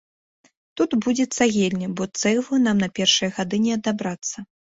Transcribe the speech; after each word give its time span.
Тут 0.79 0.95
будзе 1.05 1.25
цагельня, 1.37 1.89
бо 1.99 2.03
цэглы 2.23 2.57
нам 2.65 2.77
на 2.85 2.89
першыя 3.01 3.29
гады 3.37 3.55
не 3.69 3.79
адабрацца. 3.79 4.37